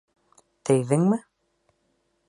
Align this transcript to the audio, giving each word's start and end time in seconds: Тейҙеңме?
Тейҙеңме? 0.69 1.21